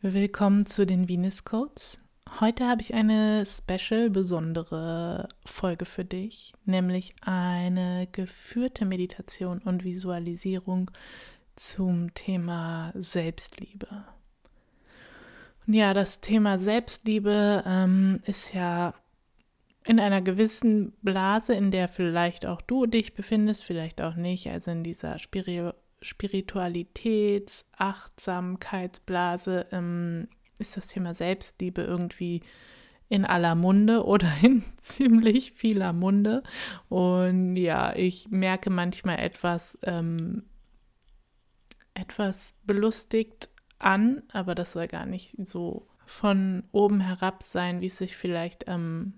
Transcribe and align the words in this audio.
Willkommen 0.00 0.64
zu 0.64 0.86
den 0.86 1.08
Venus 1.08 1.42
Codes. 1.42 1.98
Heute 2.38 2.68
habe 2.68 2.82
ich 2.82 2.94
eine 2.94 3.44
special, 3.44 4.10
besondere 4.10 5.28
Folge 5.44 5.86
für 5.86 6.04
dich, 6.04 6.52
nämlich 6.64 7.16
eine 7.22 8.06
geführte 8.12 8.84
Meditation 8.84 9.58
und 9.58 9.82
Visualisierung 9.82 10.92
zum 11.56 12.14
Thema 12.14 12.92
Selbstliebe. 12.94 13.88
Und 15.66 15.74
ja, 15.74 15.92
das 15.94 16.20
Thema 16.20 16.60
Selbstliebe 16.60 17.64
ähm, 17.66 18.20
ist 18.24 18.54
ja 18.54 18.94
in 19.84 19.98
einer 19.98 20.22
gewissen 20.22 20.92
Blase, 21.02 21.54
in 21.54 21.72
der 21.72 21.88
vielleicht 21.88 22.46
auch 22.46 22.62
du 22.62 22.86
dich 22.86 23.14
befindest, 23.14 23.64
vielleicht 23.64 24.00
auch 24.00 24.14
nicht, 24.14 24.48
also 24.48 24.70
in 24.70 24.84
dieser 24.84 25.18
Spiritualität. 25.18 25.87
Spiritualitäts-, 26.02 27.64
Achtsamkeitsblase 27.76 29.66
ähm, 29.72 30.28
ist 30.58 30.76
das 30.76 30.88
Thema 30.88 31.14
Selbstliebe 31.14 31.82
irgendwie 31.82 32.42
in 33.08 33.24
aller 33.24 33.54
Munde 33.54 34.04
oder 34.04 34.30
in 34.42 34.64
ziemlich 34.80 35.52
vieler 35.52 35.92
Munde. 35.92 36.42
Und 36.88 37.56
ja, 37.56 37.94
ich 37.94 38.28
merke 38.30 38.70
manchmal 38.70 39.18
etwas, 39.18 39.78
ähm, 39.82 40.44
etwas 41.94 42.54
belustigt 42.64 43.48
an, 43.78 44.22
aber 44.32 44.54
das 44.54 44.72
soll 44.72 44.88
gar 44.88 45.06
nicht 45.06 45.34
so 45.46 45.88
von 46.06 46.64
oben 46.72 47.00
herab 47.00 47.42
sein, 47.42 47.80
wie 47.80 47.86
es 47.86 47.98
sich 47.98 48.16
vielleicht 48.16 48.64
ähm, 48.66 49.14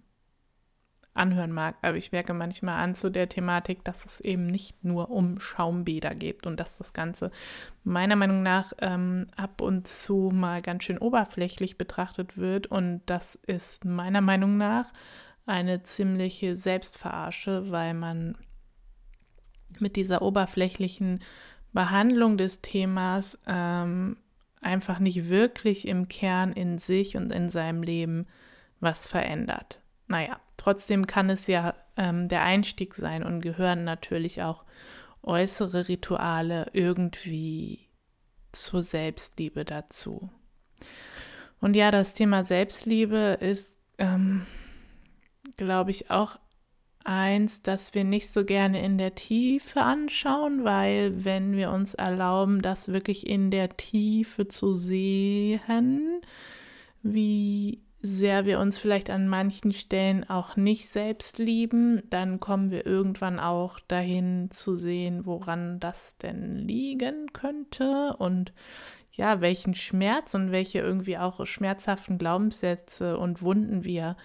anhören 1.14 1.52
mag. 1.52 1.76
Aber 1.82 1.96
ich 1.96 2.12
merke 2.12 2.34
manchmal 2.34 2.76
an 2.76 2.94
zu 2.94 3.10
der 3.10 3.28
Thematik, 3.28 3.84
dass 3.84 4.04
es 4.06 4.20
eben 4.20 4.46
nicht 4.46 4.84
nur 4.84 5.10
um 5.10 5.40
Schaumbäder 5.40 6.10
geht 6.10 6.46
und 6.46 6.60
dass 6.60 6.78
das 6.78 6.92
Ganze 6.92 7.30
meiner 7.84 8.16
Meinung 8.16 8.42
nach 8.42 8.72
ähm, 8.78 9.26
ab 9.36 9.60
und 9.60 9.86
zu 9.86 10.30
mal 10.32 10.62
ganz 10.62 10.84
schön 10.84 10.98
oberflächlich 10.98 11.78
betrachtet 11.78 12.36
wird. 12.36 12.68
Und 12.68 13.02
das 13.06 13.34
ist 13.34 13.84
meiner 13.84 14.20
Meinung 14.20 14.56
nach 14.56 14.92
eine 15.46 15.82
ziemliche 15.82 16.56
Selbstverarsche, 16.56 17.70
weil 17.70 17.94
man 17.94 18.36
mit 19.78 19.96
dieser 19.96 20.22
oberflächlichen 20.22 21.20
Behandlung 21.72 22.36
des 22.36 22.60
Themas 22.60 23.38
ähm, 23.46 24.16
einfach 24.60 24.98
nicht 24.98 25.28
wirklich 25.28 25.88
im 25.88 26.08
Kern 26.08 26.52
in 26.52 26.78
sich 26.78 27.16
und 27.16 27.32
in 27.32 27.48
seinem 27.48 27.82
Leben 27.82 28.26
was 28.80 29.06
verändert. 29.06 29.80
Naja, 30.10 30.40
Trotzdem 30.60 31.06
kann 31.06 31.30
es 31.30 31.46
ja 31.46 31.74
ähm, 31.96 32.28
der 32.28 32.42
Einstieg 32.42 32.94
sein 32.94 33.22
und 33.22 33.40
gehören 33.40 33.82
natürlich 33.82 34.42
auch 34.42 34.64
äußere 35.22 35.88
Rituale 35.88 36.66
irgendwie 36.74 37.88
zur 38.52 38.82
Selbstliebe 38.82 39.64
dazu. 39.64 40.28
Und 41.62 41.76
ja, 41.76 41.90
das 41.90 42.12
Thema 42.12 42.44
Selbstliebe 42.44 43.38
ist, 43.40 43.74
ähm, 43.96 44.44
glaube 45.56 45.92
ich, 45.92 46.10
auch 46.10 46.38
eins, 47.04 47.62
das 47.62 47.94
wir 47.94 48.04
nicht 48.04 48.30
so 48.30 48.44
gerne 48.44 48.84
in 48.84 48.98
der 48.98 49.14
Tiefe 49.14 49.80
anschauen, 49.80 50.62
weil 50.62 51.24
wenn 51.24 51.56
wir 51.56 51.70
uns 51.70 51.94
erlauben, 51.94 52.60
das 52.60 52.92
wirklich 52.92 53.26
in 53.26 53.50
der 53.50 53.78
Tiefe 53.78 54.46
zu 54.46 54.74
sehen, 54.74 56.20
wie 57.02 57.82
sehr 58.02 58.46
wir 58.46 58.60
uns 58.60 58.78
vielleicht 58.78 59.10
an 59.10 59.28
manchen 59.28 59.72
Stellen 59.72 60.28
auch 60.28 60.56
nicht 60.56 60.88
selbst 60.88 61.38
lieben, 61.38 62.02
dann 62.08 62.40
kommen 62.40 62.70
wir 62.70 62.86
irgendwann 62.86 63.38
auch 63.38 63.78
dahin 63.80 64.50
zu 64.50 64.76
sehen, 64.76 65.26
woran 65.26 65.80
das 65.80 66.16
denn 66.16 66.56
liegen 66.56 67.32
könnte 67.32 68.16
und 68.18 68.52
ja, 69.12 69.42
welchen 69.42 69.74
Schmerz 69.74 70.34
und 70.34 70.50
welche 70.50 70.78
irgendwie 70.78 71.18
auch 71.18 71.44
schmerzhaften 71.46 72.16
Glaubenssätze 72.16 73.18
und 73.18 73.42
Wunden 73.42 73.84
wir 73.84 74.16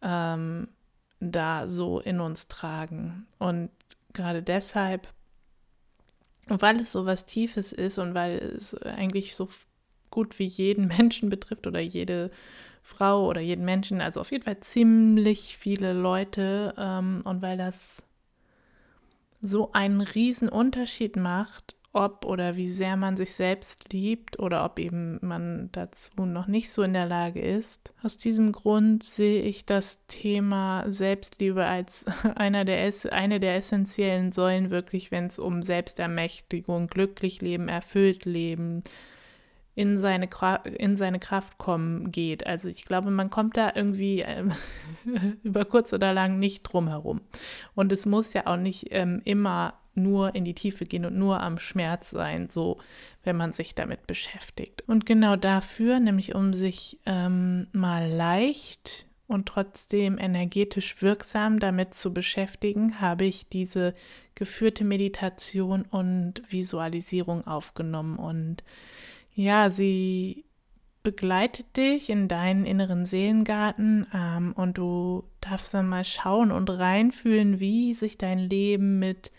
ähm, 0.00 0.68
da 1.20 1.68
so 1.68 2.00
in 2.00 2.20
uns 2.20 2.48
tragen. 2.48 3.26
Und 3.38 3.70
gerade 4.14 4.42
deshalb, 4.42 5.06
weil 6.48 6.80
es 6.80 6.90
so 6.90 7.06
was 7.06 7.24
Tiefes 7.24 7.72
ist 7.72 7.98
und 7.98 8.14
weil 8.14 8.38
es 8.38 8.74
eigentlich 8.82 9.36
so 9.36 9.48
gut 10.10 10.40
wie 10.40 10.46
jeden 10.46 10.88
Menschen 10.98 11.28
betrifft 11.28 11.68
oder 11.68 11.80
jede 11.80 12.32
Frau 12.82 13.28
oder 13.28 13.40
jeden 13.40 13.64
Menschen, 13.64 14.00
also 14.00 14.20
auf 14.20 14.32
jeden 14.32 14.44
Fall 14.44 14.60
ziemlich 14.60 15.56
viele 15.56 15.92
Leute. 15.92 16.74
Ähm, 16.76 17.22
und 17.24 17.42
weil 17.42 17.56
das 17.56 18.02
so 19.40 19.72
einen 19.72 20.00
riesen 20.00 20.48
Unterschied 20.48 21.16
macht, 21.16 21.76
ob 21.92 22.24
oder 22.24 22.56
wie 22.56 22.70
sehr 22.70 22.96
man 22.96 23.16
sich 23.16 23.34
selbst 23.34 23.92
liebt 23.92 24.38
oder 24.38 24.64
ob 24.64 24.78
eben 24.78 25.18
man 25.20 25.68
dazu 25.72 26.24
noch 26.24 26.46
nicht 26.46 26.70
so 26.70 26.82
in 26.82 26.94
der 26.94 27.06
Lage 27.06 27.40
ist. 27.40 27.92
Aus 28.02 28.16
diesem 28.16 28.52
Grund 28.52 29.04
sehe 29.04 29.42
ich 29.42 29.66
das 29.66 30.06
Thema 30.06 30.84
Selbstliebe 30.90 31.66
als 31.66 32.06
einer 32.34 32.64
der, 32.64 32.90
eine 33.10 33.40
der 33.40 33.56
essentiellen 33.56 34.32
Säulen 34.32 34.70
wirklich, 34.70 35.10
wenn 35.10 35.26
es 35.26 35.38
um 35.38 35.60
Selbstermächtigung, 35.60 36.86
glücklich 36.86 37.42
leben, 37.42 37.68
erfüllt 37.68 38.24
leben, 38.24 38.82
in 39.74 39.96
seine, 39.96 40.28
in 40.64 40.96
seine 40.96 41.18
Kraft 41.18 41.58
kommen 41.58 42.10
geht. 42.12 42.46
Also 42.46 42.68
ich 42.68 42.84
glaube, 42.84 43.10
man 43.10 43.30
kommt 43.30 43.56
da 43.56 43.72
irgendwie 43.74 44.20
äh, 44.20 44.44
über 45.42 45.64
kurz 45.64 45.92
oder 45.92 46.12
lang 46.12 46.38
nicht 46.38 46.62
drum 46.62 46.88
herum. 46.88 47.22
Und 47.74 47.92
es 47.92 48.04
muss 48.04 48.34
ja 48.34 48.46
auch 48.46 48.58
nicht 48.58 48.88
ähm, 48.90 49.22
immer 49.24 49.74
nur 49.94 50.34
in 50.34 50.44
die 50.44 50.54
Tiefe 50.54 50.84
gehen 50.86 51.04
und 51.04 51.16
nur 51.16 51.40
am 51.40 51.58
Schmerz 51.58 52.10
sein, 52.10 52.48
so 52.48 52.78
wenn 53.24 53.36
man 53.36 53.52
sich 53.52 53.74
damit 53.74 54.06
beschäftigt. 54.06 54.82
Und 54.86 55.06
genau 55.06 55.36
dafür, 55.36 56.00
nämlich 56.00 56.34
um 56.34 56.54
sich 56.54 56.98
ähm, 57.04 57.66
mal 57.72 58.10
leicht 58.10 59.06
und 59.26 59.46
trotzdem 59.46 60.18
energetisch 60.18 61.00
wirksam 61.02 61.58
damit 61.58 61.94
zu 61.94 62.12
beschäftigen, 62.12 63.00
habe 63.00 63.24
ich 63.24 63.48
diese 63.48 63.94
geführte 64.34 64.84
Meditation 64.84 65.82
und 65.82 66.42
Visualisierung 66.48 67.46
aufgenommen 67.46 68.18
und 68.18 68.62
ja, 69.34 69.70
sie 69.70 70.44
begleitet 71.02 71.76
dich 71.76 72.10
in 72.10 72.28
deinen 72.28 72.64
inneren 72.64 73.04
Seelengarten 73.04 74.06
ähm, 74.14 74.52
und 74.52 74.78
du 74.78 75.24
darfst 75.40 75.74
dann 75.74 75.88
mal 75.88 76.04
schauen 76.04 76.52
und 76.52 76.70
reinfühlen, 76.70 77.58
wie 77.58 77.92
sich 77.94 78.18
dein 78.18 78.38
Leben 78.38 78.98
mit 78.98 79.32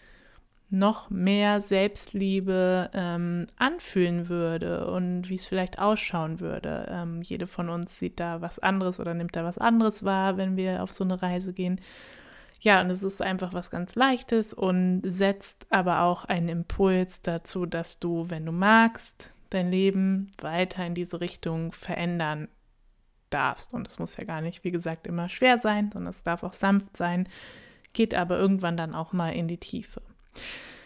noch 0.70 1.10
mehr 1.12 1.62
Selbstliebe 1.62 2.90
ähm, 2.94 3.48
anfühlen 3.58 4.28
würde 4.28 4.88
und 4.88 5.30
wie 5.30 5.36
es 5.36 5.48
vielleicht 5.48 5.78
ausschauen 5.78 6.40
würde. 6.40 6.88
Ähm, 6.90 7.22
jede 7.22 7.46
von 7.46 7.70
uns 7.70 8.00
sieht 8.00 8.20
da 8.20 8.42
was 8.42 8.58
anderes 8.58 9.00
oder 9.00 9.14
nimmt 9.14 9.36
da 9.36 9.44
was 9.44 9.60
anderes 9.60 10.04
wahr, 10.04 10.36
wenn 10.38 10.58
wir 10.58 10.82
auf 10.82 10.92
so 10.92 11.04
eine 11.04 11.22
Reise 11.22 11.54
gehen. 11.54 11.80
Ja, 12.60 12.82
und 12.82 12.90
es 12.90 13.04
ist 13.04 13.22
einfach 13.22 13.54
was 13.54 13.70
ganz 13.70 13.96
Leichtes 13.96 14.54
und 14.54 15.02
setzt 15.06 15.68
aber 15.70 16.02
auch 16.02 16.26
einen 16.26 16.50
Impuls 16.50 17.22
dazu, 17.22 17.66
dass 17.66 18.00
du, 18.00 18.30
wenn 18.30 18.46
du 18.46 18.52
magst, 18.52 19.33
dein 19.54 19.72
Leben 19.72 20.32
weiter 20.42 20.86
in 20.86 20.96
diese 20.96 21.22
Richtung 21.22 21.72
verändern 21.72 22.48
darfst. 23.30 23.74
Und 23.74 23.88
es 23.88 24.00
muss 24.00 24.18
ja 24.18 24.24
gar 24.24 24.42
nicht, 24.42 24.64
wie 24.64 24.72
gesagt, 24.72 25.08
immer 25.08 25.30
schwer 25.30 25.58
sein, 25.58 25.90
sondern 25.92 26.10
es 26.10 26.24
darf 26.24 26.44
auch 26.44 26.54
sanft 26.54 26.96
sein, 26.98 27.28
geht 27.94 28.14
aber 28.14 28.38
irgendwann 28.38 28.78
dann 28.78 28.96
auch 28.96 29.14
mal 29.14 29.30
in 29.30 29.48
die 29.48 29.58
Tiefe. 29.58 30.02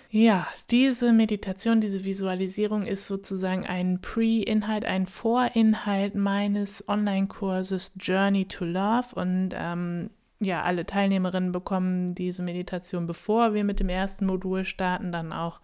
Ja, 0.10 0.48
diese 0.70 1.12
Meditation, 1.12 1.82
diese 1.82 2.06
Visualisierung 2.06 2.84
ist 2.86 3.08
sozusagen 3.08 3.66
ein 3.66 4.00
Pre-Inhalt, 4.02 4.86
ein 4.86 5.06
Vorinhalt 5.06 6.16
meines 6.16 6.88
Online-Kurses 6.88 7.92
Journey 8.00 8.46
to 8.46 8.64
Love. 8.64 9.16
Und 9.16 9.50
ähm, 9.54 10.10
ja, 10.40 10.64
alle 10.64 10.86
Teilnehmerinnen 10.86 11.52
bekommen 11.52 12.16
diese 12.16 12.42
Meditation, 12.42 13.06
bevor 13.06 13.54
wir 13.54 13.66
mit 13.66 13.82
dem 13.82 13.90
ersten 13.90 14.26
Modul 14.26 14.64
starten, 14.64 15.12
dann 15.12 15.34
auch 15.34 15.60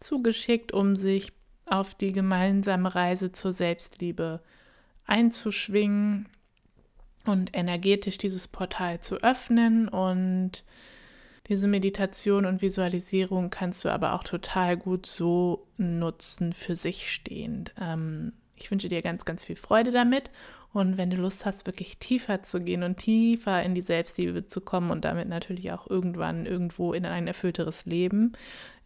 zugeschickt, 0.00 0.72
um 0.72 0.96
sich 0.96 1.32
auf 1.72 1.94
die 1.94 2.12
gemeinsame 2.12 2.94
Reise 2.94 3.32
zur 3.32 3.54
Selbstliebe 3.54 4.42
einzuschwingen 5.06 6.28
und 7.24 7.56
energetisch 7.56 8.18
dieses 8.18 8.46
Portal 8.46 9.00
zu 9.00 9.16
öffnen. 9.22 9.88
Und 9.88 10.64
diese 11.48 11.68
Meditation 11.68 12.44
und 12.44 12.60
Visualisierung 12.60 13.48
kannst 13.48 13.86
du 13.86 13.88
aber 13.88 14.12
auch 14.12 14.22
total 14.22 14.76
gut 14.76 15.06
so 15.06 15.66
nutzen 15.78 16.52
für 16.52 16.76
sich 16.76 17.10
stehend. 17.10 17.72
Ähm, 17.80 18.34
ich 18.56 18.70
wünsche 18.70 18.90
dir 18.90 19.00
ganz, 19.00 19.24
ganz 19.24 19.42
viel 19.42 19.56
Freude 19.56 19.92
damit 19.92 20.30
und 20.72 20.96
wenn 20.96 21.10
du 21.10 21.18
Lust 21.18 21.44
hast, 21.44 21.66
wirklich 21.66 21.98
tiefer 21.98 22.42
zu 22.42 22.58
gehen 22.58 22.82
und 22.82 22.96
tiefer 22.96 23.62
in 23.62 23.74
die 23.74 23.82
Selbstliebe 23.82 24.46
zu 24.46 24.62
kommen 24.62 24.90
und 24.90 25.04
damit 25.04 25.28
natürlich 25.28 25.70
auch 25.70 25.86
irgendwann 25.88 26.46
irgendwo 26.46 26.94
in 26.94 27.04
ein 27.04 27.26
erfüllteres 27.26 27.84
Leben, 27.84 28.32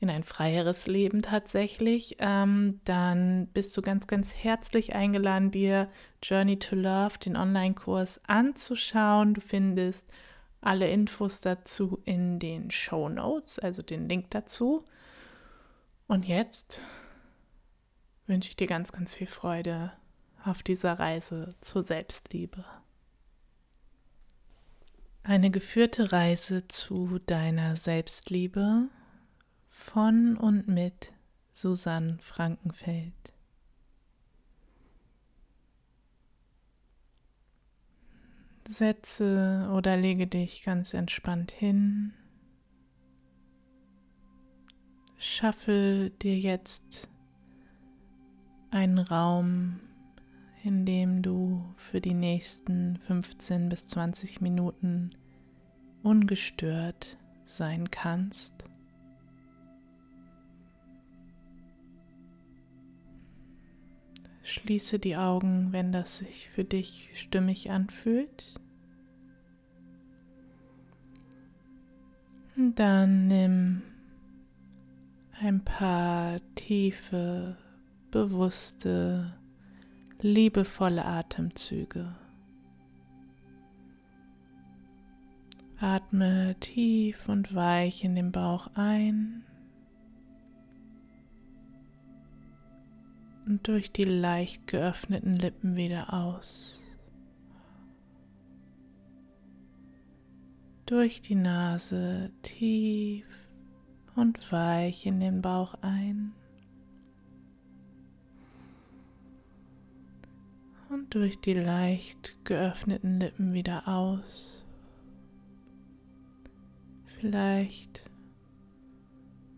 in 0.00 0.10
ein 0.10 0.24
freieres 0.24 0.88
Leben 0.88 1.22
tatsächlich, 1.22 2.16
ähm, 2.18 2.80
dann 2.84 3.46
bist 3.54 3.76
du 3.76 3.82
ganz, 3.82 4.08
ganz 4.08 4.34
herzlich 4.34 4.96
eingeladen, 4.96 5.52
dir 5.52 5.88
Journey 6.22 6.58
to 6.58 6.74
Love, 6.74 7.18
den 7.24 7.36
Online-Kurs 7.36 8.20
anzuschauen. 8.26 9.34
Du 9.34 9.40
findest 9.40 10.10
alle 10.60 10.90
Infos 10.90 11.40
dazu 11.40 12.00
in 12.04 12.40
den 12.40 12.72
Show 12.72 13.08
Notes, 13.08 13.60
also 13.60 13.82
den 13.82 14.08
Link 14.08 14.30
dazu. 14.30 14.84
Und 16.08 16.26
jetzt 16.26 16.80
wünsche 18.26 18.48
ich 18.48 18.56
dir 18.56 18.66
ganz, 18.66 18.90
ganz 18.90 19.14
viel 19.14 19.28
Freude 19.28 19.92
auf 20.46 20.62
dieser 20.62 20.98
Reise 20.98 21.54
zur 21.60 21.82
Selbstliebe. 21.82 22.64
Eine 25.22 25.50
geführte 25.50 26.12
Reise 26.12 26.68
zu 26.68 27.18
deiner 27.18 27.74
Selbstliebe 27.76 28.88
von 29.68 30.36
und 30.36 30.68
mit 30.68 31.12
Susanne 31.52 32.18
Frankenfeld. 32.20 33.12
Setze 38.68 39.70
oder 39.74 39.96
lege 39.96 40.26
dich 40.26 40.62
ganz 40.62 40.94
entspannt 40.94 41.50
hin. 41.50 42.12
Schaffe 45.18 46.12
dir 46.22 46.38
jetzt 46.38 47.08
einen 48.70 48.98
Raum, 48.98 49.80
in 50.66 50.84
dem 50.84 51.22
du 51.22 51.64
für 51.76 52.00
die 52.00 52.12
nächsten 52.12 52.96
15 53.06 53.68
bis 53.68 53.86
20 53.86 54.40
Minuten 54.40 55.10
ungestört 56.02 57.16
sein 57.44 57.88
kannst. 57.92 58.64
Schließe 64.42 64.98
die 64.98 65.16
Augen, 65.16 65.68
wenn 65.70 65.92
das 65.92 66.18
sich 66.18 66.50
für 66.50 66.64
dich 66.64 67.10
stimmig 67.14 67.70
anfühlt. 67.70 68.58
Und 72.56 72.76
dann 72.76 73.28
nimm 73.28 73.82
ein 75.40 75.62
paar 75.62 76.40
tiefe, 76.56 77.56
bewusste, 78.10 79.32
liebevolle 80.22 81.04
Atemzüge. 81.04 82.14
Atme 85.78 86.56
tief 86.60 87.28
und 87.28 87.54
weich 87.54 88.02
in 88.04 88.14
den 88.14 88.32
Bauch 88.32 88.70
ein 88.74 89.44
und 93.46 93.68
durch 93.68 93.92
die 93.92 94.04
leicht 94.04 94.66
geöffneten 94.66 95.34
Lippen 95.34 95.76
wieder 95.76 96.12
aus. 96.12 96.82
Durch 100.84 101.20
die 101.20 101.34
Nase 101.34 102.30
tief 102.42 103.26
und 104.14 104.52
weich 104.52 105.06
in 105.06 105.20
den 105.20 105.42
Bauch 105.42 105.74
ein. 105.82 106.32
Und 110.88 111.14
durch 111.14 111.40
die 111.40 111.54
leicht 111.54 112.36
geöffneten 112.44 113.18
Lippen 113.18 113.52
wieder 113.52 113.88
aus. 113.88 114.64
Vielleicht 117.20 118.02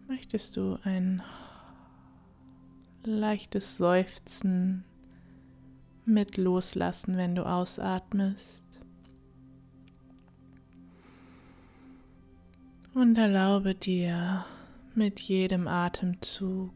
möchtest 0.07 0.57
du 0.57 0.79
ein 0.85 1.23
leichtes 3.05 3.77
Seufzen 3.77 4.85
mit 6.07 6.37
loslassen, 6.37 7.17
wenn 7.17 7.35
du 7.35 7.45
ausatmest. 7.45 8.65
Und 12.95 13.19
erlaube 13.19 13.75
dir 13.75 14.45
mit 14.95 15.21
jedem 15.21 15.69
Atemzug 15.69 16.73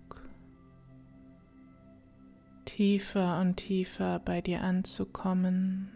tiefer 2.72 3.38
und 3.38 3.56
tiefer 3.56 4.18
bei 4.18 4.40
dir 4.40 4.62
anzukommen, 4.62 5.90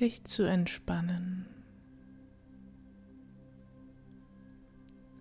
dich 0.00 0.24
zu 0.24 0.42
entspannen. 0.42 1.46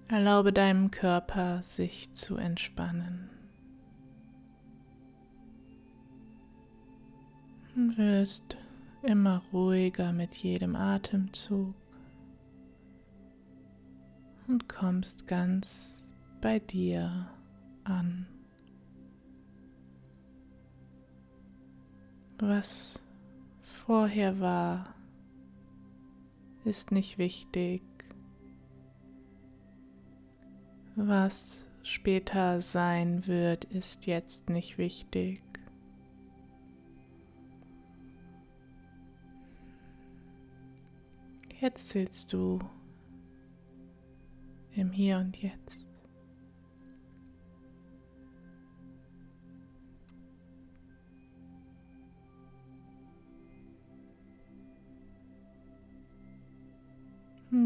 Erlaube 0.08 0.52
deinem 0.52 0.90
Körper, 0.90 1.62
sich 1.62 2.14
zu 2.14 2.36
entspannen. 2.38 3.30
Du 7.76 7.96
wirst 7.96 8.58
immer 9.04 9.44
ruhiger 9.54 10.14
mit 10.14 10.34
jedem 10.34 10.76
Atemzug 10.76 11.76
und 14.48 14.68
kommst 14.68 15.28
ganz 15.28 16.04
bei 16.42 16.58
dir 16.58 17.28
an. 17.86 18.28
Was 22.40 23.00
vorher 23.64 24.40
war, 24.40 24.94
ist 26.66 26.92
nicht 26.92 27.18
wichtig. 27.18 27.82
Was 30.96 31.66
später 31.84 32.62
sein 32.62 33.28
wird, 33.28 33.66
ist 33.66 34.06
jetzt 34.06 34.50
nicht 34.50 34.78
wichtig. 34.78 35.42
Jetzt 41.62 41.90
zählst 41.90 42.34
du 42.34 42.60
im 44.72 44.92
Hier 44.92 45.18
und 45.18 45.42
Jetzt. 45.42 45.85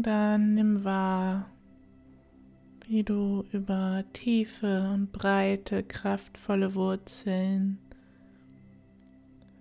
Dann 0.02 0.54
nimm 0.54 0.84
wahr, 0.84 1.50
wie 2.86 3.02
du 3.02 3.44
über 3.52 4.04
tiefe 4.12 4.90
und 4.94 5.12
breite, 5.12 5.82
kraftvolle 5.82 6.74
Wurzeln 6.74 7.78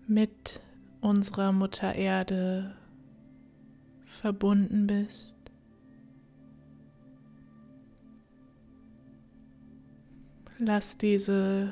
mit 0.07 0.61
unserer 1.01 1.51
Mutter 1.51 1.95
Erde 1.95 2.75
verbunden 4.05 4.87
bist. 4.87 5.35
Lass 10.57 10.97
diese 10.97 11.71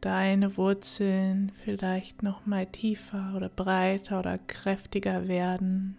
deine 0.00 0.56
Wurzeln 0.56 1.52
vielleicht 1.64 2.22
noch 2.22 2.46
mal 2.46 2.66
tiefer 2.66 3.34
oder 3.36 3.48
breiter 3.48 4.20
oder 4.20 4.38
kräftiger 4.38 5.28
werden. 5.28 5.96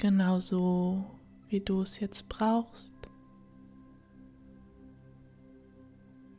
Genauso 0.00 1.04
wie 1.50 1.60
du 1.60 1.82
es 1.82 2.00
jetzt 2.00 2.30
brauchst. 2.30 2.90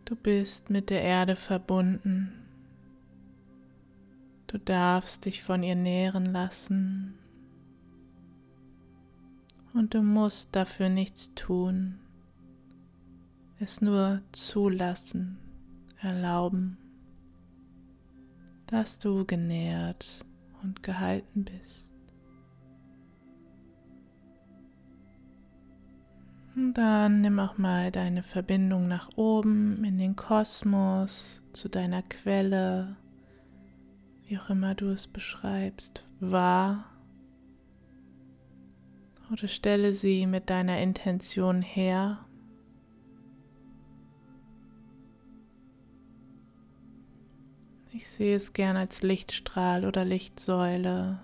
Du 0.03 0.15
bist 0.15 0.72
mit 0.72 0.89
der 0.89 1.03
Erde 1.03 1.36
verbunden. 1.36 2.34
Du 4.48 4.58
darfst 4.58 5.25
dich 5.25 5.44
von 5.44 5.62
ihr 5.62 5.75
nähren 5.75 6.25
lassen. 6.25 7.13
Und 9.74 9.94
du 9.94 10.01
musst 10.01 10.56
dafür 10.56 10.89
nichts 10.89 11.34
tun. 11.36 12.00
Es 13.60 13.80
nur 13.80 14.24
zulassen, 14.32 15.38
erlauben, 16.01 16.77
dass 18.65 18.98
du 18.98 19.24
genährt 19.24 20.25
und 20.63 20.82
gehalten 20.82 21.46
bist. 21.46 21.90
Dann 26.70 27.22
nimm 27.22 27.39
auch 27.39 27.58
mal 27.58 27.91
deine 27.91 28.22
Verbindung 28.22 28.88
nach 28.88 29.10
oben 29.15 29.84
in 29.84 29.98
den 29.98 30.15
Kosmos, 30.15 31.41
zu 31.53 31.70
deiner 31.70 32.03
Quelle, 32.03 32.96
wie 34.27 34.38
auch 34.38 34.50
immer 34.50 34.75
du 34.75 34.89
es 34.89 35.08
beschreibst, 35.08 36.06
wahr. 36.20 36.86
Oder 39.32 39.48
stelle 39.48 39.94
sie 39.94 40.27
mit 40.27 40.51
deiner 40.51 40.80
Intention 40.80 41.63
her. 41.63 42.25
Ich 47.91 48.08
sehe 48.08 48.36
es 48.36 48.53
gern 48.53 48.77
als 48.77 49.01
Lichtstrahl 49.01 49.84
oder 49.84 50.06
Lichtsäule 50.06 51.20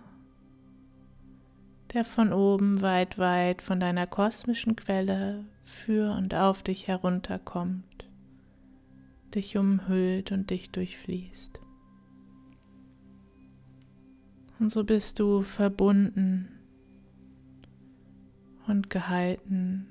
der 1.94 2.06
von 2.06 2.34
oben 2.34 2.82
weit, 2.82 3.18
weit 3.18 3.62
von 3.62 3.80
deiner 3.80 4.08
kosmischen 4.08 4.76
Quelle 4.76 5.46
für 5.66 6.14
und 6.14 6.34
auf 6.36 6.64
dich 6.64 6.88
herunterkommt, 6.88 8.08
dich 9.34 9.58
umhüllt 9.58 10.32
und 10.32 10.50
dich 10.50 10.72
durchfließt. 10.72 11.60
Und 14.60 14.72
so 14.72 14.84
bist 14.84 15.20
du 15.20 15.44
verbunden 15.44 16.48
und 18.68 18.90
gehalten 18.90 19.88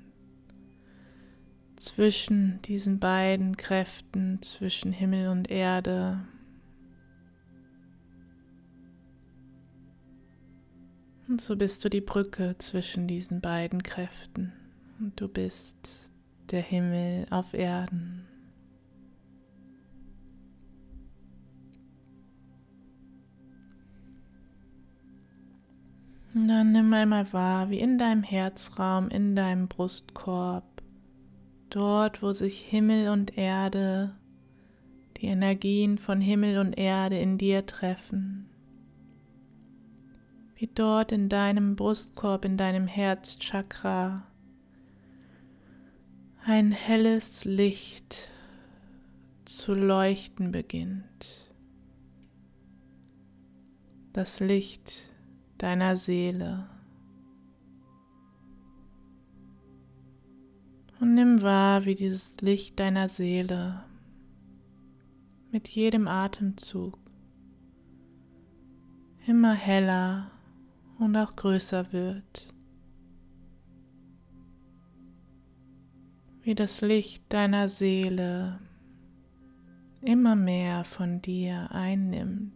zwischen 1.77 2.61
diesen 2.63 2.99
beiden 2.99 3.55
Kräften, 3.55 4.41
zwischen 4.41 4.91
Himmel 4.91 5.29
und 5.29 5.49
Erde. 5.49 6.19
Und 11.27 11.41
so 11.41 11.55
bist 11.55 11.83
du 11.83 11.89
die 11.89 12.01
Brücke 12.01 12.55
zwischen 12.57 13.07
diesen 13.07 13.41
beiden 13.41 13.83
Kräften. 13.83 14.53
Und 14.99 15.19
du 15.19 15.27
bist 15.27 16.09
der 16.51 16.61
Himmel 16.61 17.27
auf 17.29 17.53
Erden. 17.53 18.25
Und 26.33 26.47
dann 26.47 26.71
nimm 26.71 26.93
einmal 26.93 27.33
wahr, 27.33 27.69
wie 27.71 27.79
in 27.79 27.97
deinem 27.97 28.23
Herzraum, 28.23 29.09
in 29.09 29.35
deinem 29.35 29.67
Brustkorb, 29.67 30.83
dort, 31.69 32.21
wo 32.21 32.31
sich 32.31 32.59
Himmel 32.61 33.09
und 33.09 33.37
Erde, 33.37 34.15
die 35.17 35.25
Energien 35.25 35.97
von 35.97 36.21
Himmel 36.21 36.59
und 36.59 36.77
Erde 36.77 37.17
in 37.17 37.39
dir 37.39 37.65
treffen, 37.65 38.47
wie 40.57 40.67
dort 40.73 41.11
in 41.11 41.29
deinem 41.29 41.75
Brustkorb, 41.75 42.43
in 42.43 42.57
deinem 42.57 42.87
Herzchakra 42.87 44.25
ein 46.43 46.71
helles 46.71 47.45
Licht 47.45 48.29
zu 49.45 49.75
leuchten 49.75 50.51
beginnt. 50.51 51.53
Das 54.13 54.39
Licht 54.39 55.09
deiner 55.59 55.95
Seele. 55.95 56.67
Und 60.99 61.13
nimm 61.13 61.43
wahr, 61.43 61.85
wie 61.85 61.93
dieses 61.93 62.41
Licht 62.41 62.79
deiner 62.79 63.09
Seele 63.09 63.83
mit 65.51 65.67
jedem 65.67 66.07
Atemzug 66.07 66.97
immer 69.27 69.53
heller 69.53 70.31
und 70.99 71.15
auch 71.15 71.35
größer 71.35 71.91
wird. 71.91 72.53
Wie 76.41 76.55
das 76.55 76.81
Licht 76.81 77.23
deiner 77.29 77.69
Seele 77.69 78.59
immer 80.01 80.35
mehr 80.35 80.83
von 80.83 81.21
dir 81.21 81.69
einnimmt. 81.71 82.53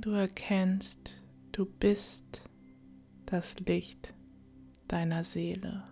Du 0.00 0.10
erkennst, 0.10 1.22
du 1.52 1.66
bist 1.66 2.48
das 3.26 3.58
Licht 3.60 4.14
deiner 4.86 5.24
Seele. 5.24 5.84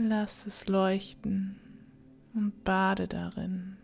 Lass 0.00 0.46
es 0.46 0.68
leuchten 0.68 1.56
und 2.32 2.62
bade 2.62 3.08
darin. 3.08 3.76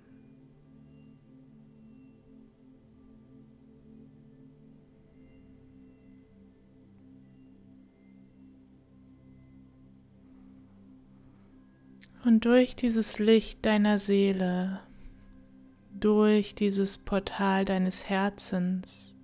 Und 12.25 12.45
durch 12.45 12.77
dieses 12.77 13.19
Licht 13.19 13.67
deiner 13.67 13.99
Seele, 13.99 14.79
durch 15.99 16.55
dieses 16.55 16.97
Portal 16.97 17.65
deines 17.65 18.09
Herzens, 18.09 19.17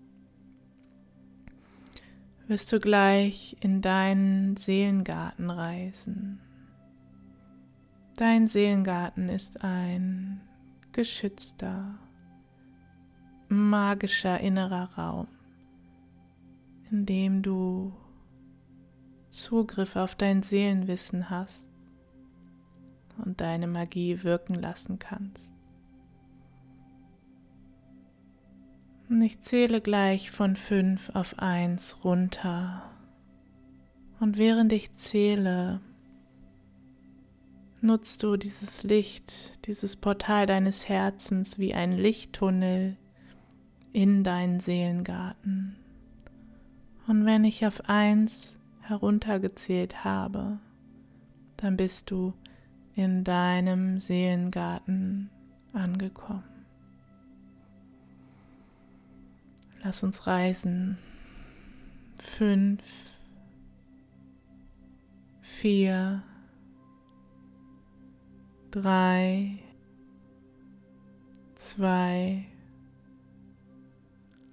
wirst 2.49 2.73
du 2.73 2.80
gleich 2.80 3.56
in 3.61 3.80
deinen 3.80 4.56
Seelengarten 4.56 5.50
reisen. 5.50 6.40
Dein 8.20 8.46
Seelengarten 8.46 9.30
ist 9.30 9.64
ein 9.64 10.42
geschützter, 10.92 11.98
magischer 13.48 14.38
innerer 14.40 14.90
Raum, 14.94 15.26
in 16.90 17.06
dem 17.06 17.40
du 17.40 17.94
Zugriff 19.30 19.96
auf 19.96 20.16
dein 20.16 20.42
Seelenwissen 20.42 21.30
hast 21.30 21.70
und 23.24 23.40
deine 23.40 23.66
Magie 23.66 24.22
wirken 24.22 24.54
lassen 24.54 24.98
kannst. 24.98 25.54
Und 29.08 29.22
ich 29.22 29.40
zähle 29.40 29.80
gleich 29.80 30.30
von 30.30 30.56
fünf 30.56 31.08
auf 31.14 31.38
eins 31.38 32.04
runter. 32.04 32.82
Und 34.20 34.36
während 34.36 34.74
ich 34.74 34.92
zähle, 34.92 35.80
nutzt 37.80 38.22
du 38.22 38.37
dieses 38.37 38.82
Licht, 38.82 39.66
dieses 39.66 39.96
Portal 39.96 40.46
deines 40.46 40.88
Herzens 40.88 41.58
wie 41.58 41.75
ein 41.75 41.92
Lichttunnel 41.92 42.96
in 43.92 44.22
deinen 44.22 44.60
Seelengarten. 44.60 45.76
Und 47.06 47.25
wenn 47.25 47.44
ich 47.44 47.66
auf 47.66 47.88
eins 47.88 48.56
heruntergezählt 48.82 50.04
habe, 50.04 50.58
dann 51.56 51.76
bist 51.76 52.10
du 52.10 52.34
in 52.94 53.25
deinem 53.25 53.99
Seelengarten 53.99 55.30
angekommen. 55.72 56.44
Lass 59.82 60.02
uns 60.02 60.26
reisen. 60.26 60.99
Fünf, 62.18 62.82
vier, 65.40 66.22
drei, 68.70 69.58
zwei, 71.56 72.46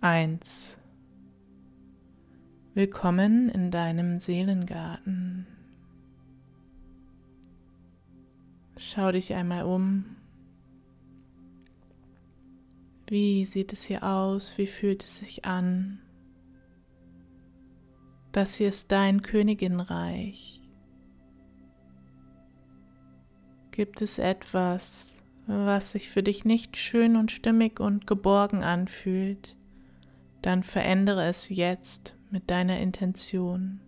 eins. 0.02 0.76
Willkommen 2.74 3.50
in 3.50 3.70
deinem 3.70 4.20
Seelengarten. 4.20 5.46
Schau 8.78 9.12
dich 9.12 9.34
einmal 9.36 9.66
um. 9.66 10.06
Wie 13.08 13.46
sieht 13.46 13.72
es 13.72 13.84
hier 13.84 14.04
aus? 14.04 14.58
Wie 14.58 14.68
fühlt 14.68 15.04
es 15.04 15.20
sich 15.20 15.46
an? 15.46 16.00
Das 18.32 18.56
hier 18.56 18.70
ist 18.70 18.92
dein 18.92 19.22
Königinreich. 19.22 20.67
Gibt 23.78 24.02
es 24.02 24.18
etwas, 24.18 25.16
was 25.46 25.92
sich 25.92 26.10
für 26.10 26.24
dich 26.24 26.46
nicht 26.46 26.78
schön 26.78 27.16
und 27.16 27.32
stimmig 27.32 27.80
und 27.80 28.08
geborgen 28.08 28.64
anfühlt, 28.64 29.56
dann 30.42 30.64
verändere 30.64 31.28
es 31.28 31.50
jetzt 31.50 32.16
mit 32.32 32.50
deiner 32.50 32.80
Intention, 32.80 33.80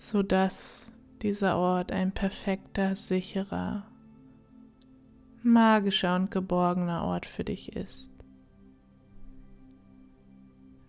sodass 0.00 0.92
dieser 1.22 1.56
Ort 1.56 1.90
ein 1.90 2.12
perfekter, 2.12 2.94
sicherer, 2.94 3.84
magischer 5.42 6.14
und 6.14 6.30
geborgener 6.30 7.02
Ort 7.02 7.26
für 7.26 7.42
dich 7.42 7.74
ist. 7.74 8.12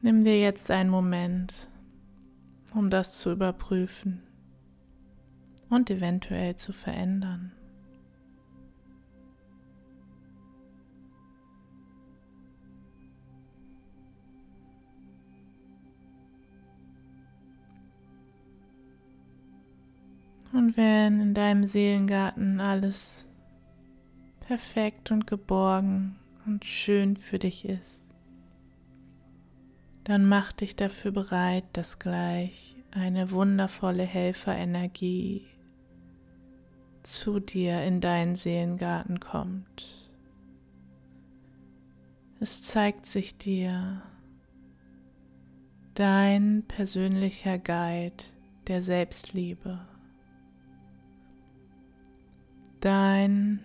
Nimm 0.04 0.24
dir 0.24 0.40
jetzt 0.40 0.70
einen 0.70 0.92
Moment, 0.92 1.70
um 2.75 2.92
das 2.92 3.18
zu 3.18 3.32
überprüfen 3.32 4.22
und 5.70 5.90
eventuell 5.90 6.56
zu 6.56 6.74
verändern. 6.74 7.52
Und 20.54 20.78
wenn 20.78 21.20
in 21.20 21.34
deinem 21.34 21.66
Seelengarten 21.66 22.62
alles 22.62 23.28
perfekt 24.48 25.12
und 25.12 25.28
geborgen 25.28 26.16
und 26.46 26.64
schön 26.64 27.18
für 27.18 27.40
dich 27.40 27.66
ist, 27.66 28.06
dann 30.06 30.26
mach 30.26 30.54
dich 30.54 30.78
dafür 30.78 31.12
bereit, 31.12 31.66
dass 31.74 32.00
gleich 32.00 32.78
eine 32.92 33.32
wundervolle 33.32 34.04
Helferenergie 34.04 35.46
zu 37.06 37.40
dir 37.40 37.84
in 37.84 38.02
deinen 38.02 38.36
Seelengarten 38.36 39.20
kommt. 39.20 40.10
Es 42.40 42.64
zeigt 42.64 43.06
sich 43.06 43.38
dir 43.38 44.02
dein 45.94 46.64
persönlicher 46.68 47.58
Guide 47.58 48.24
der 48.68 48.82
Selbstliebe, 48.82 49.80
dein 52.80 53.64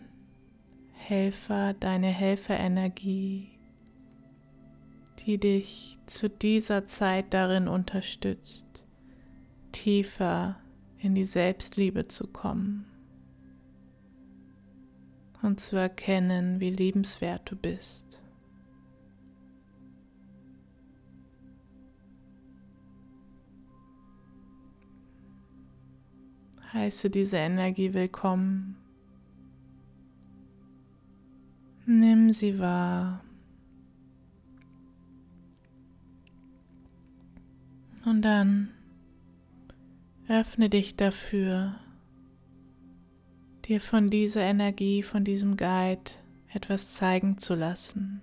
Helfer, 0.92 1.74
deine 1.74 2.08
Helferenergie, 2.08 3.48
die 5.20 5.38
dich 5.38 5.98
zu 6.06 6.28
dieser 6.28 6.86
Zeit 6.86 7.32
darin 7.34 7.68
unterstützt, 7.68 8.84
tiefer 9.72 10.60
in 10.98 11.14
die 11.14 11.24
Selbstliebe 11.24 12.06
zu 12.06 12.26
kommen 12.26 12.89
und 15.42 15.60
zu 15.60 15.76
erkennen, 15.76 16.60
wie 16.60 16.70
liebenswert 16.70 17.50
du 17.50 17.56
bist. 17.56 18.20
Heiße 26.72 27.10
diese 27.10 27.36
Energie 27.36 27.92
willkommen. 27.94 28.76
Nimm 31.86 32.32
sie 32.32 32.60
wahr. 32.60 33.24
Und 38.04 38.22
dann 38.22 38.70
öffne 40.28 40.70
dich 40.70 40.94
dafür, 40.94 41.74
dir 43.70 43.80
von 43.80 44.10
dieser 44.10 44.40
Energie, 44.42 45.04
von 45.04 45.22
diesem 45.22 45.56
Guide 45.56 46.10
etwas 46.52 46.94
zeigen 46.94 47.38
zu 47.38 47.54
lassen. 47.54 48.20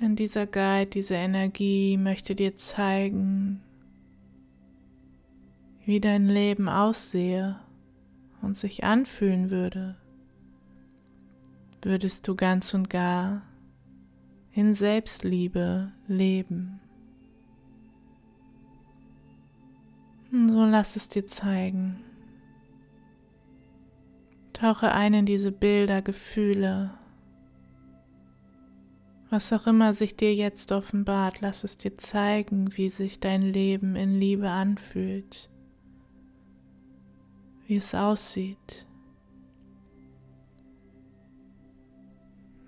Denn 0.00 0.16
dieser 0.16 0.46
Guide, 0.46 0.86
diese 0.86 1.14
Energie 1.16 1.98
möchte 1.98 2.34
dir 2.34 2.56
zeigen, 2.56 3.60
wie 5.84 6.00
dein 6.00 6.28
Leben 6.28 6.70
aussehe 6.70 7.60
und 8.40 8.56
sich 8.56 8.84
anfühlen 8.84 9.50
würde, 9.50 9.96
würdest 11.82 12.26
du 12.26 12.34
ganz 12.34 12.72
und 12.72 12.88
gar 12.88 13.42
in 14.52 14.72
Selbstliebe 14.72 15.92
leben. 16.06 16.81
So 20.34 20.64
lass 20.64 20.96
es 20.96 21.10
dir 21.10 21.26
zeigen. 21.26 22.02
Tauche 24.54 24.90
ein 24.90 25.12
in 25.12 25.26
diese 25.26 25.52
Bilder, 25.52 26.00
Gefühle. 26.00 26.94
Was 29.28 29.52
auch 29.52 29.66
immer 29.66 29.92
sich 29.92 30.16
dir 30.16 30.34
jetzt 30.34 30.72
offenbart, 30.72 31.42
lass 31.42 31.64
es 31.64 31.76
dir 31.76 31.98
zeigen, 31.98 32.74
wie 32.78 32.88
sich 32.88 33.20
dein 33.20 33.42
Leben 33.42 33.94
in 33.94 34.18
Liebe 34.18 34.48
anfühlt, 34.48 35.50
wie 37.66 37.76
es 37.76 37.94
aussieht, 37.94 38.86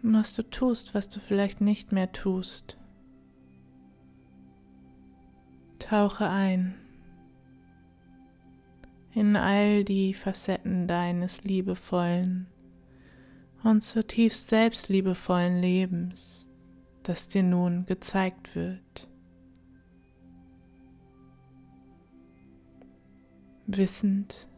was 0.02 0.34
du 0.34 0.42
tust, 0.42 0.94
was 0.94 1.08
du 1.08 1.18
vielleicht 1.18 1.62
nicht 1.62 1.92
mehr 1.92 2.12
tust. 2.12 2.78
Tauche 5.78 6.28
ein 6.28 6.74
in 9.14 9.36
all 9.36 9.84
die 9.84 10.12
Facetten 10.12 10.88
deines 10.88 11.44
liebevollen 11.44 12.48
und 13.62 13.82
zutiefst 13.82 14.48
selbstliebevollen 14.48 15.60
Lebens, 15.60 16.48
das 17.04 17.28
dir 17.28 17.44
nun 17.44 17.86
gezeigt 17.86 18.54
wird. 18.54 19.08
Wissend, 23.66 24.48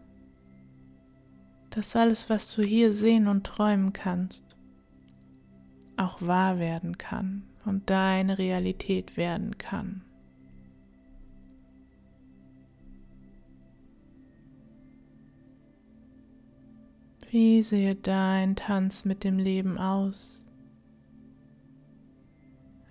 dass 1.71 1.95
alles, 1.95 2.31
was 2.31 2.53
du 2.55 2.63
hier 2.63 2.93
sehen 2.93 3.29
und 3.29 3.45
träumen 3.45 3.93
kannst, 3.93 4.57
auch 5.97 6.21
wahr 6.23 6.59
werden 6.59 6.99
kann 6.99 7.45
und 7.65 7.91
deine 7.91 8.39
Realität 8.39 9.17
werden 9.17 9.59
kann. 9.59 10.03
Wie 17.31 17.63
sehe 17.63 17.95
dein 17.95 18.57
Tanz 18.57 19.05
mit 19.05 19.25
dem 19.25 19.39
Leben 19.39 19.79
aus? 19.79 20.47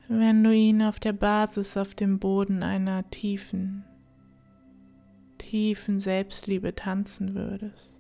Wenn 0.08 0.44
du 0.44 0.54
ihn 0.54 0.84
auf 0.84 1.00
der 1.00 1.14
Basis, 1.14 1.78
auf 1.78 1.96
dem 1.96 2.20
Boden 2.20 2.62
einer 2.62 3.10
tiefen, 3.10 3.84
tiefen 5.38 6.00
Selbstliebe 6.00 6.76
tanzen 6.76 7.34
würdest. 7.34 7.92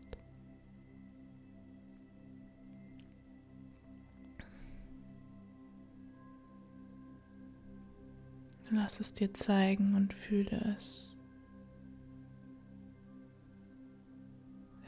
Lass 8.71 8.99
es 8.99 9.13
dir 9.13 9.33
zeigen 9.33 9.95
und 9.95 10.13
fühle 10.13 10.75
es. 10.77 11.15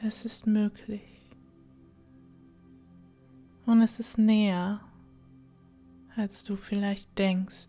Es 0.02 0.24
ist 0.24 0.46
möglich. 0.46 1.17
Und 3.68 3.82
es 3.82 3.98
ist 3.98 4.16
näher, 4.16 4.80
als 6.16 6.42
du 6.42 6.56
vielleicht 6.56 7.18
denkst. 7.18 7.68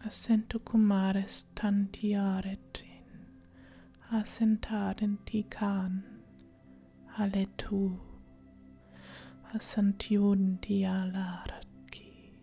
Assento 0.00 0.58
kumares 0.58 1.46
tantiaretin, 1.54 3.06
assentaden 4.10 5.24
tikan, 5.24 6.04
aletu, 7.16 7.98
assantiuden 9.54 10.60
dialaratki, 10.60 12.34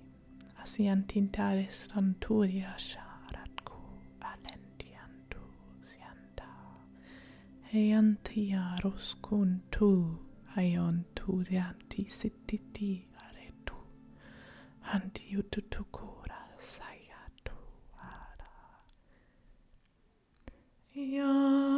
asiantintares 0.60 1.96
ranturiasha. 1.96 3.09
heanti 7.72 8.44
aros 8.70 9.08
kun 9.26 9.52
tu 9.74 9.90
aion 10.58 10.98
tu 11.18 11.32
de 11.44 11.50
deanti 11.52 12.02
sittiti 12.20 12.92
aretu. 13.26 13.78
Anti 14.94 15.26
ututu 15.42 15.84
cura 15.96 16.42
sayatu 16.74 17.58
ara. 18.14 18.54
Iam 21.04 21.69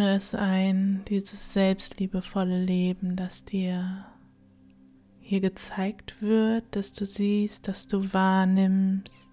Atme 0.00 0.16
es 0.16 0.34
ein, 0.34 1.02
dieses 1.08 1.52
selbstliebevolle 1.52 2.64
Leben, 2.64 3.16
das 3.16 3.44
dir 3.44 4.06
hier 5.20 5.42
gezeigt 5.42 6.22
wird, 6.22 6.64
dass 6.74 6.94
du 6.94 7.04
siehst, 7.04 7.68
dass 7.68 7.86
du 7.86 8.10
wahrnimmst. 8.14 9.28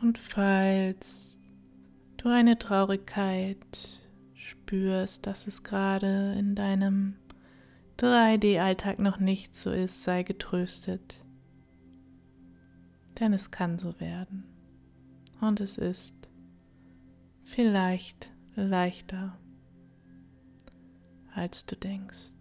Und 0.00 0.18
falls 0.18 1.40
du 2.16 2.28
eine 2.28 2.56
Traurigkeit 2.56 3.58
spürst, 4.34 5.26
dass 5.26 5.48
es 5.48 5.64
gerade 5.64 6.36
in 6.38 6.54
deinem 6.54 7.16
3D-Alltag 7.98 9.00
noch 9.00 9.18
nicht 9.18 9.56
so 9.56 9.72
ist, 9.72 10.04
sei 10.04 10.22
getröstet. 10.22 11.20
Denn 13.18 13.32
es 13.32 13.50
kann 13.50 13.76
so 13.76 13.98
werden. 13.98 14.44
Und 15.40 15.60
es 15.60 15.78
ist 15.78 16.14
vielleicht 17.44 18.30
leichter, 18.56 19.38
als 21.34 21.66
du 21.66 21.76
denkst. 21.76 22.32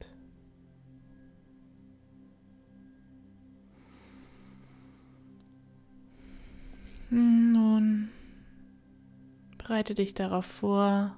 Nun 7.10 8.10
bereite 9.58 9.94
dich 9.94 10.14
darauf 10.14 10.46
vor, 10.46 11.16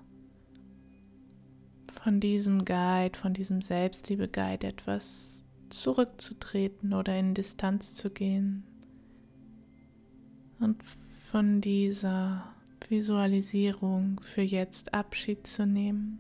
von 2.04 2.20
diesem 2.20 2.66
Guide, 2.66 3.18
von 3.18 3.34
diesem 3.34 3.62
Selbstliebe-Guide 3.62 4.68
etwas 4.68 5.44
zurückzutreten 5.70 6.94
oder 6.94 7.18
in 7.18 7.34
Distanz 7.34 7.96
zu 7.96 8.12
gehen 8.12 8.64
und 10.60 10.84
von 11.32 11.62
dieser 11.62 12.55
Visualisierung 12.90 14.22
für 14.22 14.42
jetzt 14.42 14.94
Abschied 14.94 15.46
zu 15.48 15.66
nehmen. 15.66 16.20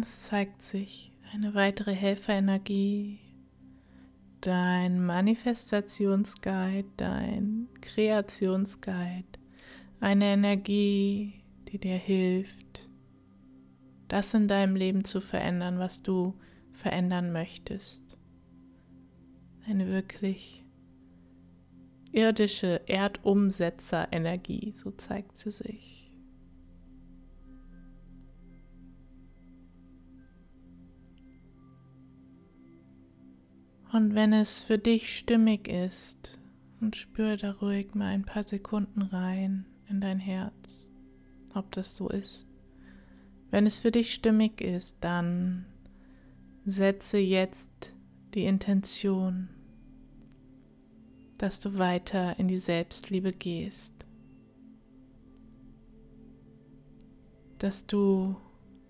Es 0.00 0.24
zeigt 0.24 0.62
sich 0.62 1.12
eine 1.32 1.54
weitere 1.54 1.94
Helferenergie 1.94 3.18
dein 4.40 5.04
Manifestationsguide, 5.04 6.88
dein 6.96 7.68
Kreationsguide, 7.80 9.38
eine 10.00 10.26
Energie, 10.26 11.42
die 11.68 11.78
dir 11.78 11.96
hilft, 11.96 12.88
das 14.08 14.34
in 14.34 14.48
deinem 14.48 14.76
Leben 14.76 15.04
zu 15.04 15.20
verändern, 15.20 15.78
was 15.78 16.02
du 16.02 16.34
verändern 16.72 17.32
möchtest. 17.32 18.18
Eine 19.66 19.86
wirklich 19.88 20.64
irdische 22.12 22.80
Erdumsetzer-Energie, 22.86 24.72
so 24.72 24.90
zeigt 24.90 25.36
sie 25.36 25.50
sich. 25.50 26.10
Und 33.92 34.14
wenn 34.14 34.32
es 34.32 34.60
für 34.60 34.78
dich 34.78 35.16
stimmig 35.16 35.68
ist, 35.68 36.40
und 36.80 36.96
spür 36.96 37.36
da 37.36 37.52
ruhig 37.52 37.94
mal 37.94 38.06
ein 38.06 38.24
paar 38.24 38.44
Sekunden 38.44 39.02
rein 39.02 39.66
in 39.88 40.00
dein 40.00 40.18
Herz, 40.18 40.88
ob 41.54 41.70
das 41.72 41.94
so 41.96 42.08
ist. 42.08 42.46
Wenn 43.50 43.66
es 43.66 43.78
für 43.78 43.90
dich 43.90 44.14
stimmig 44.14 44.60
ist, 44.60 44.96
dann 45.00 45.66
setze 46.64 47.18
jetzt 47.18 47.92
die 48.34 48.44
Intention, 48.44 49.48
dass 51.38 51.60
du 51.60 51.78
weiter 51.78 52.38
in 52.38 52.48
die 52.48 52.58
Selbstliebe 52.58 53.32
gehst, 53.32 53.94
dass 57.58 57.86
du 57.86 58.36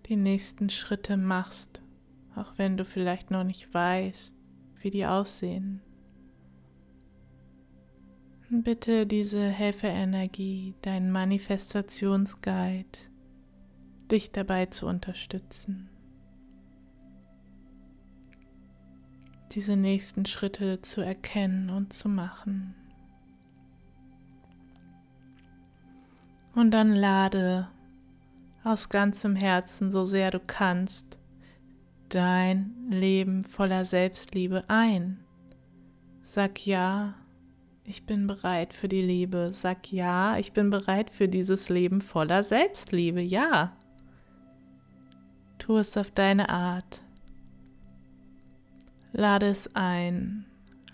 die 0.07 0.17
nächsten 0.17 0.69
Schritte 0.69 1.17
machst, 1.17 1.83
auch 2.35 2.59
wenn 2.59 2.77
du 2.77 2.85
vielleicht 2.85 3.31
noch 3.31 3.45
nicht 3.45 3.73
weißt, 3.73 4.37
wie 4.81 4.91
die 4.91 5.07
aussehen. 5.07 5.81
Bitte 8.51 9.07
diese 9.07 9.49
Helferenergie, 9.49 10.75
dein 10.83 11.13
Manifestationsguide, 11.13 12.99
dich 14.11 14.33
dabei 14.33 14.67
zu 14.67 14.87
unterstützen, 14.87 15.89
diese 19.53 19.77
nächsten 19.77 20.27
Schritte 20.27 20.81
zu 20.81 21.01
erkennen 21.01 21.71
und 21.71 21.93
zu 21.93 22.09
machen. 22.09 22.75
Und 26.55 26.73
dann 26.73 26.95
lade 26.95 27.69
aus 28.65 28.89
ganzem 28.89 29.37
Herzen, 29.37 29.91
so 29.91 30.05
sehr 30.05 30.31
du 30.31 30.41
kannst, 30.41 31.19
dein 32.09 32.75
Leben 32.91 33.43
voller 33.43 33.85
Selbstliebe 33.85 34.65
ein. 34.69 35.21
Sag 36.23 36.67
ja, 36.67 37.15
ich 37.85 38.05
bin 38.05 38.27
bereit 38.27 38.75
für 38.75 38.89
die 38.89 39.03
Liebe. 39.03 39.51
Sag 39.55 39.91
ja, 39.91 40.39
ich 40.39 40.53
bin 40.53 40.71
bereit 40.71 41.11
für 41.11 41.29
dieses 41.29 41.69
Leben 41.69 42.01
voller 42.01 42.45
Selbstliebe. 42.45 43.21
Ja. 43.21 43.77
Tu 45.59 45.77
es 45.77 45.97
auf 45.97 46.11
deine 46.11 46.49
Art. 46.51 47.03
Lade 49.13 49.47
es 49.47 49.75
ein. 49.75 50.45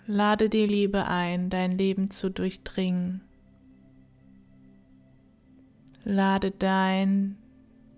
Lade 0.07 0.49
die 0.49 0.65
Liebe 0.65 1.05
ein, 1.05 1.49
dein 1.49 1.71
Leben 1.71 2.09
zu 2.09 2.31
durchdringen. 2.31 3.21
Lade 6.03 6.51
dein 6.51 7.37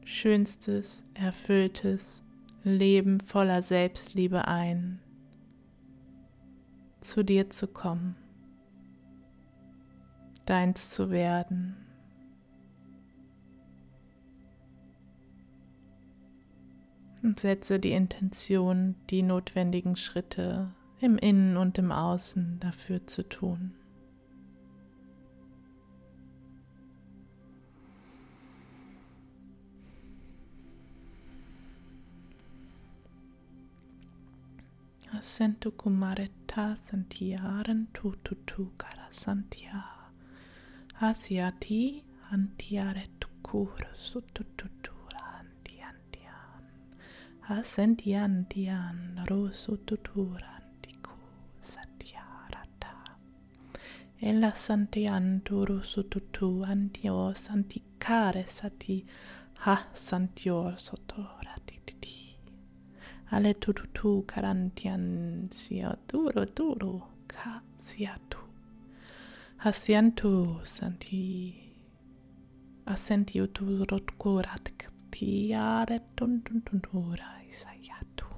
schönstes, 0.04 1.04
erfülltes, 1.14 2.24
Leben 2.64 3.20
voller 3.22 3.62
Selbstliebe 3.62 4.48
ein, 4.48 5.00
zu 7.00 7.24
dir 7.24 7.50
zu 7.50 7.68
kommen, 7.68 8.16
deins 10.46 10.90
zu 10.90 11.12
werden. 11.12 11.78
Und 17.22 17.40
setze 17.40 17.80
die 17.80 17.92
Intention, 17.92 18.96
die 19.10 19.22
notwendigen 19.22 19.96
Schritte 19.96 20.72
im 21.02 21.18
Innen 21.18 21.58
und 21.58 21.78
im 21.78 21.92
Außen 21.92 22.60
dafür 22.60 23.06
zu 23.08 23.28
tun. 23.28 23.74
Sentu 35.22 35.72
kumaretta 35.72 36.78
santiaren 36.78 37.88
tututu 37.94 38.70
kara 38.78 39.08
santia. 39.12 39.84
Hasiati 41.02 42.04
antiare 42.32 43.04
tukur 43.20 43.76
antiantian. 44.14 44.89
assentiantian 47.52 49.18
e 49.18 49.26
la 49.26 50.46
satiarata. 51.64 53.18
Ella 54.20 54.54
su 54.54 55.66
rosututu 55.66 56.62
antio 56.62 57.34
santicare 57.34 58.46
sati 58.48 59.04
ha 59.66 59.88
santior 59.92 60.80
sotora 60.80 61.56
tititi. 61.66 62.38
Ale 63.32 63.58
tututu 63.58 64.24
carantian 64.28 65.48
sia 65.50 65.98
duro 66.06 66.46
duro 66.46 67.24
ca 67.26 67.62
sia 67.82 68.20
tu. 68.28 68.38
Hasiantu 69.58 70.60
santi 70.64 71.56
assentiu 72.86 73.48
tu 73.52 73.84
rotcurat 73.86 74.70
tiare 75.20 76.00
tun 76.16 76.42
tun 76.46 76.62
tun 76.66 76.80
tura 76.82 77.32
isayatu 77.52 78.30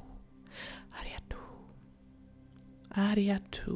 ariatu 0.99 1.41
ariatu 3.05 3.75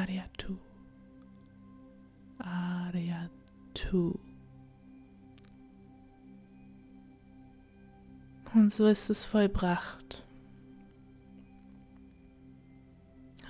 ariatu 0.00 0.56
ariatu 2.40 4.18
Und 8.54 8.72
so 8.72 8.86
ist 8.86 9.10
es 9.10 9.26
vollbracht. 9.26 10.24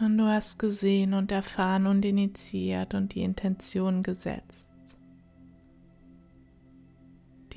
Und 0.00 0.18
du 0.18 0.24
hast 0.26 0.58
gesehen 0.58 1.14
und 1.14 1.30
erfahren 1.30 1.86
und 1.86 2.04
initiiert 2.04 2.94
und 2.94 3.14
die 3.14 3.22
Intention 3.22 4.02
gesetzt, 4.02 4.67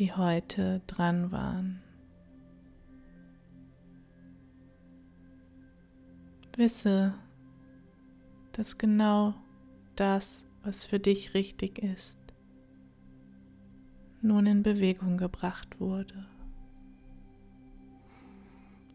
die 0.01 0.13
heute 0.13 0.81
dran 0.87 1.31
waren. 1.31 1.79
Wisse, 6.57 7.13
dass 8.51 8.79
genau 8.79 9.35
das, 9.95 10.47
was 10.63 10.87
für 10.87 10.99
dich 10.99 11.35
richtig 11.35 11.77
ist, 11.83 12.17
nun 14.23 14.47
in 14.47 14.63
Bewegung 14.63 15.17
gebracht 15.17 15.79
wurde. 15.79 16.25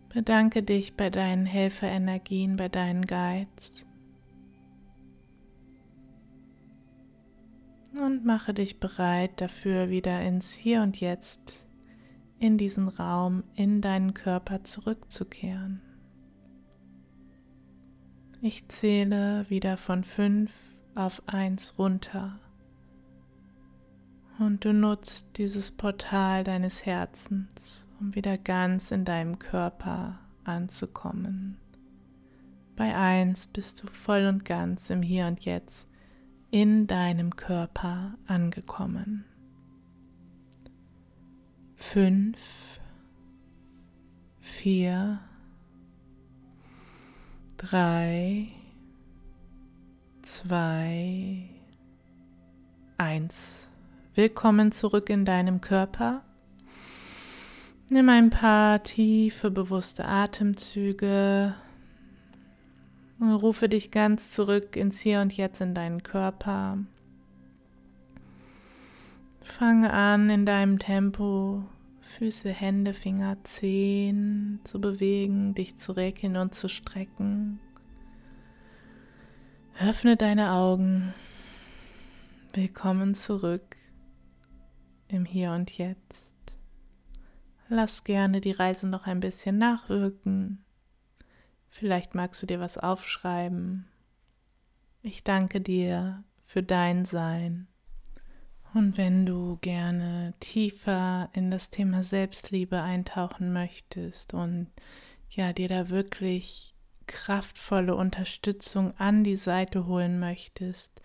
Bedanke 0.09 0.65
dich 0.65 0.95
bei 0.95 1.09
deinen 1.09 1.47
Helferenergien, 1.47 2.57
bei 2.57 2.69
deinen 2.69 3.07
Guides. 3.07 3.87
Und 7.99 8.27
mache 8.27 8.53
dich 8.53 8.79
bereit 8.79 9.41
dafür, 9.41 9.89
wieder 9.89 10.21
ins 10.21 10.53
Hier 10.53 10.83
und 10.83 11.01
Jetzt 11.01 11.67
in 12.39 12.59
diesen 12.59 12.89
Raum, 12.89 13.43
in 13.55 13.81
deinen 13.81 14.13
Körper 14.13 14.65
zurückzukehren. 14.65 15.81
Ich 18.43 18.69
zähle 18.69 19.47
wieder 19.49 19.79
von 19.79 20.05
fünf 20.05 20.53
auf 20.95 21.23
eins 21.27 21.79
runter. 21.79 22.39
Und 24.39 24.67
du 24.67 24.75
nutzt 24.75 25.39
dieses 25.39 25.71
Portal 25.71 26.45
deines 26.45 26.85
Herzens, 26.85 27.87
um 27.99 28.15
wieder 28.15 28.37
ganz 28.37 28.91
in 28.91 29.07
deinem 29.07 29.39
Körper 29.39 30.19
anzukommen. 30.45 31.57
Bei 32.77 32.95
eins 32.95 33.47
bist 33.47 33.83
du 33.83 33.87
voll 33.87 34.27
und 34.27 34.45
ganz 34.45 34.91
im 34.91 35.01
Hier 35.01 35.27
und 35.27 35.47
Jetzt 35.47 35.89
in 36.59 36.87
deinem 36.87 37.37
Körper 37.37 38.15
angekommen. 38.27 39.27
Fünf, 41.75 42.39
vier, 44.41 45.21
drei, 47.59 48.49
zwei, 50.23 51.47
eins. 52.97 53.57
Willkommen 54.15 54.73
zurück 54.73 55.11
in 55.11 55.27
deinem 55.27 55.61
Körper. 55.61 56.25
Nimm 57.91 58.09
ein 58.09 58.31
paar 58.31 58.83
tiefe, 58.83 59.51
bewusste 59.51 60.07
Atemzüge. 60.07 61.55
Rufe 63.21 63.69
dich 63.69 63.91
ganz 63.91 64.33
zurück 64.33 64.77
ins 64.77 65.01
Hier 65.01 65.21
und 65.21 65.33
Jetzt 65.37 65.61
in 65.61 65.75
deinen 65.75 66.03
Körper. 66.03 66.79
Fange 69.41 69.93
an 69.93 70.29
in 70.29 70.45
deinem 70.45 70.79
Tempo 70.79 71.65
Füße, 72.01 72.51
Hände, 72.51 72.93
Finger, 72.93 73.43
Zehen 73.43 74.61
zu 74.65 74.81
bewegen, 74.81 75.55
dich 75.55 75.79
zu 75.79 75.93
recken 75.93 76.37
und 76.37 76.55
zu 76.55 76.69
strecken. 76.69 77.61
Öffne 79.81 80.17
deine 80.17 80.53
Augen. 80.53 81.15
Willkommen 82.53 83.15
zurück 83.15 83.77
im 85.09 85.25
Hier 85.25 85.53
und 85.53 85.77
Jetzt. 85.77 86.35
Lass 87.69 88.05
gerne 88.05 88.41
die 88.41 88.53
Reise 88.53 88.89
noch 88.89 89.07
ein 89.07 89.21
bisschen 89.21 89.59
nachwirken. 89.59 90.66
Vielleicht 91.69 92.15
magst 92.15 92.43
du 92.43 92.47
dir 92.47 92.61
was 92.61 92.79
aufschreiben. 92.79 93.87
Ich 95.03 95.25
danke 95.25 95.61
dir 95.61 96.25
für 96.47 96.63
dein 96.63 97.05
Sein. 97.05 97.67
Und 98.75 98.99
wenn 98.99 99.25
du 99.25 99.57
gerne 99.61 100.35
tiefer 100.41 101.31
in 101.33 101.51
das 101.51 101.71
Thema 101.71 102.05
Selbstliebe 102.05 102.83
eintauchen 102.83 103.53
möchtest 103.53 104.35
und 104.35 104.69
ja, 105.31 105.53
dir 105.53 105.69
da 105.69 105.89
wirklich 105.89 106.75
kraftvolle 107.07 107.95
Unterstützung 107.95 108.93
an 108.99 109.25
die 109.25 109.37
Seite 109.37 109.87
holen 109.87 110.19
möchtest, 110.19 111.01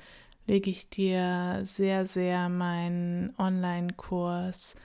lege 0.48 0.70
ich 0.70 0.90
dir 0.90 1.62
sehr, 1.64 2.08
sehr 2.08 2.50
meinen 2.50 3.34
Online-Kurs 3.38 4.76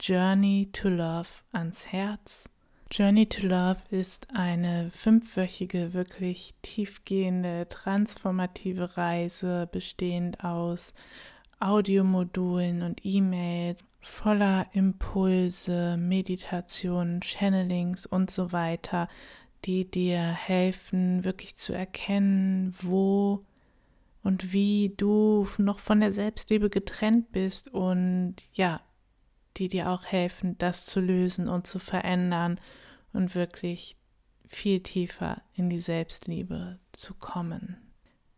Journey 0.00 0.68
to 0.72 0.88
Love 0.88 1.28
ans 1.52 1.86
Herz. 1.90 2.48
Journey 2.90 3.26
to 3.26 3.46
Love 3.46 3.76
ist 3.90 4.28
eine 4.34 4.90
fünfwöchige, 4.90 5.92
wirklich 5.92 6.54
tiefgehende, 6.62 7.68
transformative 7.68 8.96
Reise, 8.96 9.68
bestehend 9.70 10.42
aus 10.42 10.94
Audiomodulen 11.60 12.82
und 12.82 13.04
E-Mails 13.04 13.84
voller 14.00 14.66
Impulse, 14.72 15.98
Meditationen, 15.98 17.20
Channelings 17.20 18.06
und 18.06 18.30
so 18.30 18.52
weiter, 18.52 19.08
die 19.66 19.88
dir 19.88 20.20
helfen, 20.20 21.24
wirklich 21.24 21.56
zu 21.56 21.74
erkennen, 21.74 22.74
wo 22.80 23.44
und 24.22 24.52
wie 24.52 24.94
du 24.96 25.46
noch 25.58 25.78
von 25.78 26.00
der 26.00 26.14
Selbstliebe 26.14 26.70
getrennt 26.70 27.32
bist 27.32 27.68
und 27.68 28.36
ja, 28.54 28.80
die 29.58 29.68
dir 29.68 29.90
auch 29.90 30.06
helfen, 30.06 30.56
das 30.56 30.86
zu 30.86 31.00
lösen 31.00 31.48
und 31.48 31.66
zu 31.66 31.78
verändern 31.78 32.58
und 33.12 33.34
wirklich 33.34 33.98
viel 34.46 34.82
tiefer 34.82 35.42
in 35.54 35.68
die 35.68 35.80
Selbstliebe 35.80 36.78
zu 36.92 37.12
kommen. 37.14 37.76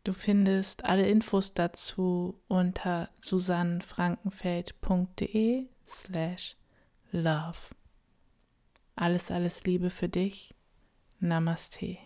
Du 0.04 0.12
findest 0.12 0.84
alle 0.84 1.08
Infos 1.08 1.54
dazu 1.54 2.40
unter 2.48 3.08
susannenfrankenfeld.de 3.20 5.68
slash 5.86 6.56
love. 7.12 7.58
Alles, 8.96 9.30
alles 9.30 9.62
Liebe 9.64 9.90
für 9.90 10.08
dich. 10.08 10.54
Namaste. 11.18 11.98